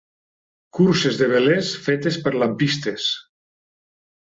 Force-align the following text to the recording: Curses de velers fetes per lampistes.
Curses 0.77 1.21
de 1.21 1.29
velers 1.33 1.75
fetes 1.85 2.21
per 2.27 2.37
lampistes. 2.41 3.15